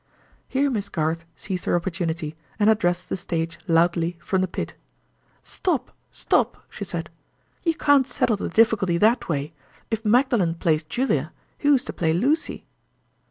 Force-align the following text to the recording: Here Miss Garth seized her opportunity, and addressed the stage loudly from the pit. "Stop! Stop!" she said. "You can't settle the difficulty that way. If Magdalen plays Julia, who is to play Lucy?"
Here 0.47 0.71
Miss 0.71 0.89
Garth 0.89 1.25
seized 1.35 1.65
her 1.65 1.75
opportunity, 1.75 2.35
and 2.59 2.71
addressed 2.71 3.07
the 3.09 3.15
stage 3.15 3.59
loudly 3.67 4.17
from 4.19 4.41
the 4.41 4.47
pit. 4.47 4.73
"Stop! 5.43 5.95
Stop!" 6.09 6.65
she 6.71 6.83
said. 6.83 7.11
"You 7.63 7.75
can't 7.75 8.07
settle 8.07 8.37
the 8.37 8.49
difficulty 8.49 8.97
that 8.97 9.29
way. 9.29 9.53
If 9.91 10.03
Magdalen 10.03 10.55
plays 10.55 10.81
Julia, 10.81 11.31
who 11.59 11.75
is 11.75 11.83
to 11.83 11.93
play 11.93 12.13
Lucy?" 12.13 12.65